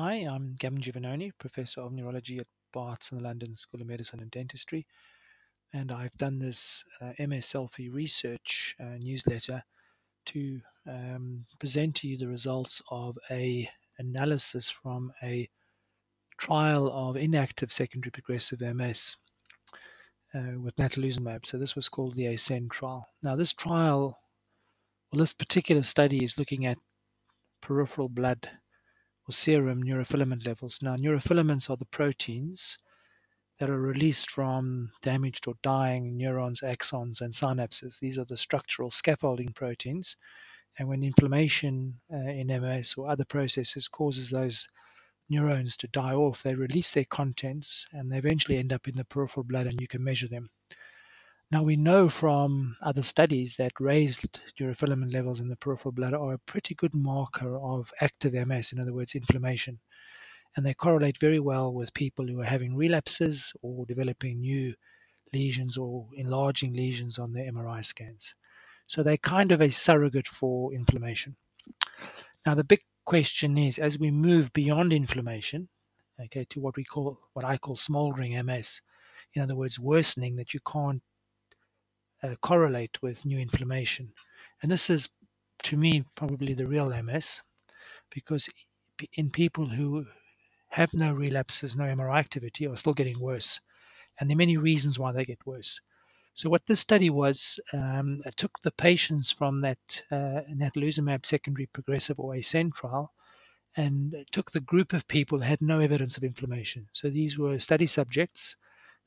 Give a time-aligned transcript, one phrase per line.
[0.00, 4.20] Hi, I'm Gavin Giovannoni, Professor of Neurology at Barts and the London School of Medicine
[4.20, 4.86] and Dentistry.
[5.72, 9.64] And I've done this uh, MS Selfie research uh, newsletter
[10.26, 15.48] to um, present to you the results of a analysis from a
[16.36, 19.16] trial of inactive secondary progressive MS
[20.32, 21.44] uh, with natalizumab.
[21.44, 23.08] So this was called the ASCEND trial.
[23.20, 24.20] Now this trial,
[25.10, 26.78] well, this particular study is looking at
[27.60, 28.48] peripheral blood
[29.28, 30.80] or serum neurofilament levels.
[30.80, 32.78] Now, neurofilaments are the proteins
[33.58, 37.98] that are released from damaged or dying neurons, axons, and synapses.
[37.98, 40.16] These are the structural scaffolding proteins.
[40.78, 44.68] And when inflammation uh, in MS or other processes causes those
[45.28, 49.04] neurons to die off, they release their contents and they eventually end up in the
[49.04, 50.50] peripheral blood and you can measure them.
[51.50, 56.34] Now, we know from other studies that raised neurofilament levels in the peripheral blood are
[56.34, 59.78] a pretty good marker of active MS, in other words, inflammation.
[60.56, 64.74] And they correlate very well with people who are having relapses or developing new
[65.32, 68.34] lesions or enlarging lesions on their MRI scans.
[68.86, 71.36] So they're kind of a surrogate for inflammation.
[72.44, 75.70] Now, the big question is as we move beyond inflammation,
[76.20, 78.82] okay, to what we call, what I call smoldering MS,
[79.32, 81.02] in other words, worsening that you can't
[82.22, 84.12] uh, correlate with new inflammation.
[84.62, 85.08] And this is,
[85.64, 87.42] to me, probably the real MS
[88.10, 88.48] because
[89.14, 90.06] in people who
[90.70, 93.60] have no relapses, no MRI activity, are still getting worse.
[94.18, 95.80] And there are many reasons why they get worse.
[96.34, 101.66] So, what this study was, um, it took the patients from that uh, natalizumab secondary
[101.66, 103.12] progressive or ASCEND trial
[103.76, 106.88] and took the group of people who had no evidence of inflammation.
[106.92, 108.56] So, these were study subjects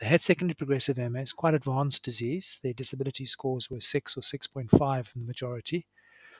[0.00, 2.58] they had secondary progressive MS, quite advanced disease.
[2.62, 5.86] Their disability scores were 6 or 6.5 in the majority.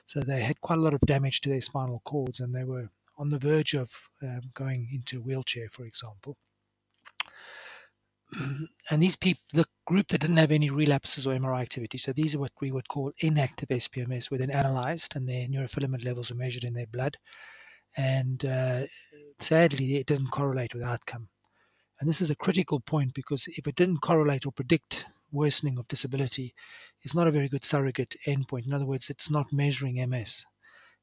[0.05, 2.89] So they had quite a lot of damage to their spinal cords and they were
[3.17, 3.91] on the verge of
[4.21, 6.37] um, going into a wheelchair, for example.
[8.89, 12.35] And these people, the group that didn't have any relapses or MRI activity, so these
[12.35, 16.37] are what we would call inactive SPMS, were then analyzed and their neurofilament levels were
[16.37, 17.17] measured in their blood.
[17.97, 18.83] And uh,
[19.39, 21.29] sadly, it didn't correlate with outcome.
[21.99, 25.87] And this is a critical point because if it didn't correlate or predict worsening of
[25.87, 26.53] disability,
[27.01, 28.65] it's not a very good surrogate endpoint.
[28.65, 30.45] In other words, it's not measuring MS.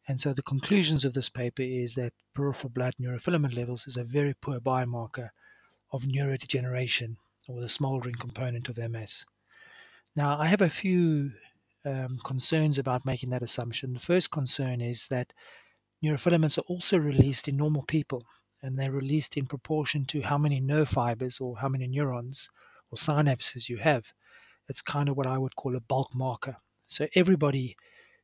[0.07, 4.05] And so the conclusions of this paper is that peripheral blood neurofilament levels is a
[4.05, 5.31] very poor biomarker
[5.93, 7.17] of neurodegeneration
[7.49, 9.25] or the smoldering component of MS.
[10.17, 11.33] Now, I have a few
[11.85, 13.93] um, concerns about making that assumption.
[13.93, 15.33] The first concern is that
[16.03, 18.25] neurofilaments are also released in normal people
[18.65, 22.49] and they're released in proportion to how many nerve fibers or how many neurons
[22.91, 24.11] or synapses you have.
[24.69, 26.57] It's kind of what I would call a bulk marker.
[26.87, 27.77] So everybody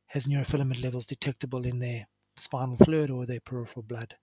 [0.07, 2.07] has neurofilament levels detectable in their
[2.37, 4.15] spinal fluid or their peripheral blood.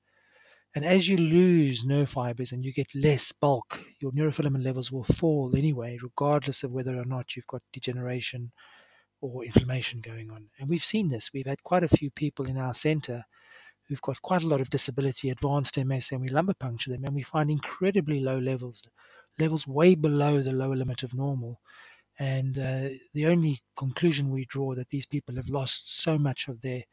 [0.74, 5.04] And as you lose nerve fibers and you get less bulk, your neurofilament levels will
[5.04, 8.50] fall anyway, regardless of whether or not you've got degeneration
[9.20, 10.48] or inflammation going on.
[10.58, 11.30] And we've seen this.
[11.32, 13.24] We've had quite a few people in our center
[13.88, 17.14] who've got quite a lot of disability, advanced MS, and we lumbar puncture them, and
[17.14, 18.82] we find incredibly low levels,
[19.38, 21.60] levels way below the lower limit of normal.
[22.18, 26.60] And uh, the only conclusion we draw that these people have lost so much of
[26.60, 26.84] their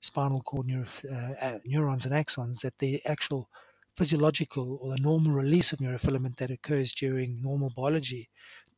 [0.00, 3.48] spinal cord neuro, uh, uh, neurons and axons that the actual
[3.96, 8.28] physiological or the normal release of neurofilament that occurs during normal biology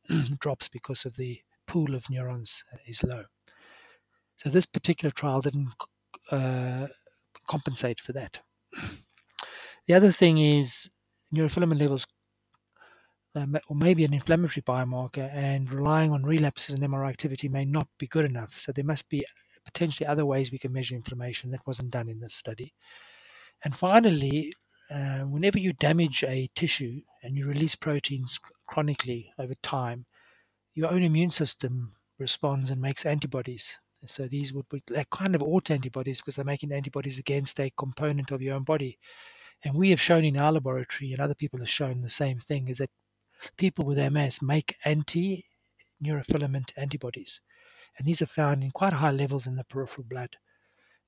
[0.39, 3.25] drops because of the pool of neurons uh, is low.
[4.37, 5.73] So this particular trial didn't
[6.31, 6.87] uh,
[7.47, 8.41] compensate for that.
[9.87, 10.89] The other thing is
[11.33, 12.05] neurofilament levels,
[13.35, 17.87] um, or maybe an inflammatory biomarker, and relying on relapses and MRI activity may not
[17.97, 18.59] be good enough.
[18.59, 19.23] So there must be
[19.65, 22.73] potentially other ways we can measure inflammation that wasn't done in this study.
[23.63, 24.53] And finally,
[24.89, 30.05] uh, whenever you damage a tissue and you release proteins chronically over time,
[30.73, 33.77] your own immune system responds and makes antibodies.
[34.07, 38.31] So these would be like kind of autoantibodies because they're making antibodies against a component
[38.31, 38.97] of your own body.
[39.63, 42.67] And we have shown in our laboratory, and other people have shown the same thing,
[42.67, 42.91] is that
[43.57, 45.45] people with MS make anti
[46.03, 47.41] neurofilament antibodies.
[47.97, 50.37] And these are found in quite high levels in the peripheral blood.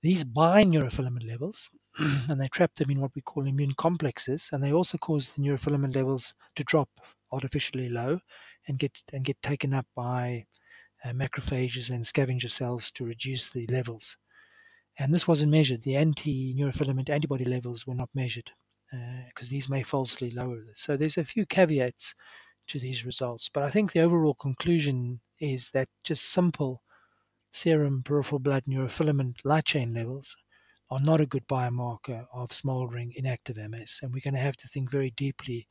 [0.02, 1.69] These bind neurofilament levels
[2.30, 5.42] and they trap them in what we call immune complexes, and they also cause the
[5.42, 6.90] neurofilament levels to drop
[7.31, 8.19] artificially low
[8.68, 10.45] and get and get taken up by
[11.04, 14.18] uh, macrophages and scavenger cells to reduce the levels.
[14.98, 15.84] And this wasn't measured.
[15.84, 18.51] The anti neurofilament antibody levels were not measured
[18.92, 20.81] because uh, these may falsely lower this.
[20.81, 22.16] So there's a few caveats
[22.68, 23.50] to these results.
[23.50, 26.84] But I think the overall conclusion is that just simple
[27.52, 30.36] serum peripheral blood neurofilament light chain levels
[30.92, 34.68] are not a good biomarker of smoldering inactive MS, and we're going to have to
[34.68, 35.68] think very deeply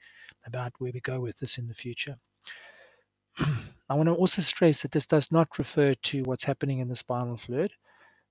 [0.47, 2.17] about where we go with this in the future.
[3.90, 6.94] I want to also stress that this does not refer to what's happening in the
[6.94, 7.73] spinal fluid.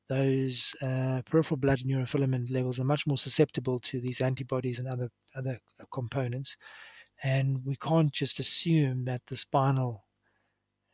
[0.08, 5.10] Those uh, peripheral blood neurofilament levels are much more susceptible to these antibodies and other
[5.36, 5.60] other
[5.92, 6.56] components,
[7.24, 10.06] and we can't just assume that the spinal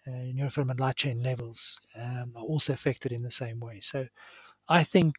[0.07, 3.79] uh, neurofilament light chain levels um, are also affected in the same way.
[3.79, 4.07] So,
[4.67, 5.13] I think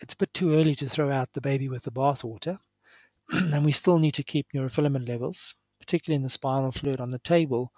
[0.00, 2.58] it's a bit too early to throw out the baby with the bathwater,
[3.30, 7.20] and we still need to keep neurofilament levels, particularly in the spinal fluid, on the
[7.20, 7.72] table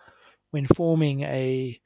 [0.57, 1.79] when forming a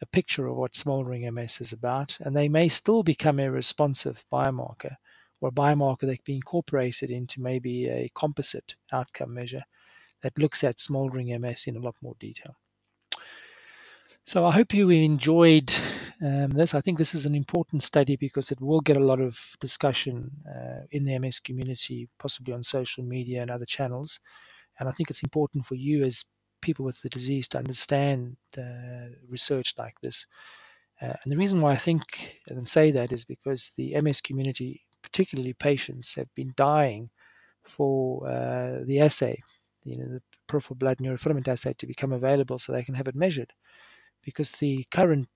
[0.00, 4.24] a picture of what smoldering MS is about, and they may still become a responsive
[4.32, 4.96] biomarker
[5.40, 9.64] or a biomarker that can be incorporated into maybe a composite outcome measure
[10.22, 12.54] that looks at smoldering MS in a lot more detail.
[14.22, 15.72] So I hope you enjoyed
[16.22, 16.74] um, this.
[16.74, 20.30] I think this is an important study because it will get a lot of discussion
[20.48, 24.20] uh, in the MS community, possibly on social media and other channels.
[24.78, 26.24] And I think it's important for you as
[26.64, 28.36] people with the disease to understand
[29.28, 30.26] research like this.
[31.02, 34.82] Uh, and the reason why I think and say that is because the MS community,
[35.02, 37.10] particularly patients, have been dying
[37.64, 39.40] for uh, the assay,
[39.84, 43.14] you know, the peripheral blood neurofilament assay to become available so they can have it
[43.14, 43.52] measured
[44.22, 45.28] because the current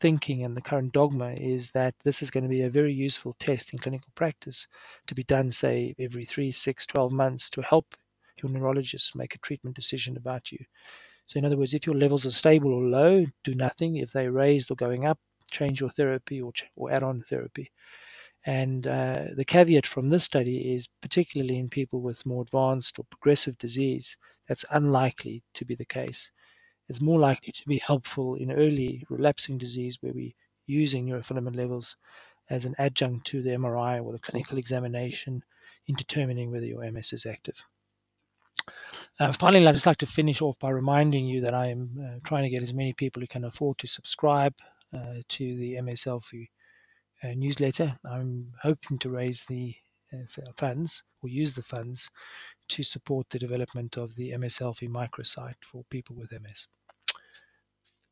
[0.00, 3.34] thinking and the current dogma is that this is going to be a very useful
[3.38, 4.68] test in clinical practice
[5.06, 7.96] to be done, say, every three, six, 12 months to help
[8.42, 10.58] your neurologist make a treatment decision about you.
[11.26, 13.96] So, in other words, if your levels are stable or low, do nothing.
[13.96, 15.18] If they're raised or going up,
[15.50, 17.72] change your therapy or, or add on therapy.
[18.46, 23.04] And uh, the caveat from this study is particularly in people with more advanced or
[23.10, 24.16] progressive disease,
[24.48, 26.30] that's unlikely to be the case
[26.88, 30.34] It's more likely to be helpful in early relapsing disease where we're
[30.66, 31.96] using neurofilament levels
[32.50, 35.42] as an adjunct to the MRI or the clinical examination
[35.86, 37.62] in determining whether your MS is active.
[39.18, 42.18] Uh, finally, I'd just like to finish off by reminding you that I am uh,
[42.24, 44.54] trying to get as many people who can afford to subscribe
[44.94, 46.48] uh, to the MS Selfie
[47.24, 47.98] uh, newsletter.
[48.04, 49.74] I'm hoping to raise the
[50.12, 52.10] uh, funds or use the funds
[52.68, 56.68] to support the development of the MS Selfie microsite for people with MS.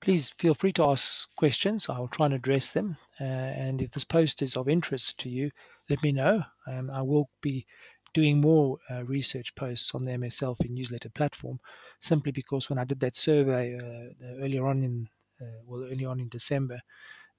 [0.00, 1.88] Please feel free to ask questions.
[1.88, 2.96] I will try and address them.
[3.20, 5.50] Uh, and if this post is of interest to you,
[5.88, 6.42] let me know.
[6.66, 7.66] Um, I will be
[8.14, 11.60] doing more uh, research posts on the MS Selfie newsletter platform,
[12.00, 15.08] simply because when I did that survey uh, earlier on in
[15.40, 16.80] uh, well early on in December,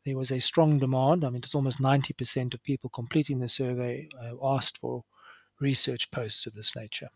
[0.06, 1.25] there was a strong demand.
[1.25, 5.04] I mean, it's almost 90% of people completing the survey uh, asked for
[5.60, 7.10] research posts of this nature.